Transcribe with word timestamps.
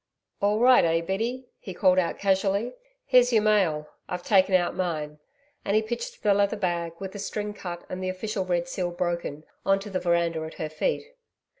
'All 0.41 0.57
right, 0.59 0.83
eh, 0.83 1.01
Biddy?' 1.01 1.45
he 1.59 1.75
called 1.75 1.99
out 1.99 2.17
casually. 2.17 2.73
'Here's 3.05 3.31
your 3.31 3.43
mail 3.43 3.87
I've 4.09 4.23
taken 4.23 4.55
out 4.55 4.73
mine,' 4.75 5.19
and 5.63 5.75
he 5.75 5.83
pitched 5.83 6.23
the 6.23 6.33
leather 6.33 6.57
bag, 6.57 6.93
with 6.97 7.11
the 7.11 7.19
string 7.19 7.53
cut 7.53 7.83
and 7.87 8.03
the 8.03 8.09
official 8.09 8.43
red 8.43 8.67
seal 8.67 8.89
broken, 8.89 9.43
on 9.63 9.77
to 9.81 9.91
the 9.91 9.99
veranda 9.99 10.39
at 10.39 10.55
her 10.55 10.69
feet. 10.69 11.13